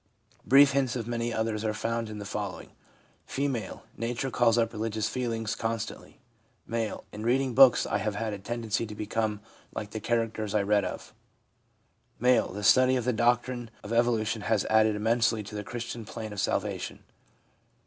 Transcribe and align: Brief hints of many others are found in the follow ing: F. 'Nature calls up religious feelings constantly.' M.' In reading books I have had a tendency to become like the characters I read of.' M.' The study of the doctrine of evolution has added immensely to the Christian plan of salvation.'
Brief 0.47 0.71
hints 0.71 0.95
of 0.95 1.07
many 1.07 1.31
others 1.31 1.63
are 1.63 1.75
found 1.75 2.09
in 2.09 2.17
the 2.17 2.25
follow 2.25 2.59
ing: 2.61 2.71
F. 3.29 3.81
'Nature 3.97 4.31
calls 4.31 4.57
up 4.57 4.73
religious 4.73 5.07
feelings 5.07 5.53
constantly.' 5.53 6.17
M.' 6.67 6.97
In 7.13 7.23
reading 7.23 7.53
books 7.53 7.85
I 7.85 7.99
have 7.99 8.15
had 8.15 8.33
a 8.33 8.39
tendency 8.39 8.87
to 8.87 8.95
become 8.95 9.41
like 9.75 9.91
the 9.91 9.99
characters 9.99 10.55
I 10.55 10.63
read 10.63 10.85
of.' 10.85 11.13
M.' 12.19 12.51
The 12.55 12.63
study 12.63 12.95
of 12.95 13.05
the 13.05 13.13
doctrine 13.13 13.69
of 13.83 13.93
evolution 13.93 14.41
has 14.41 14.65
added 14.71 14.95
immensely 14.95 15.43
to 15.43 15.53
the 15.53 15.63
Christian 15.63 16.03
plan 16.03 16.33
of 16.33 16.39
salvation.' 16.39 17.03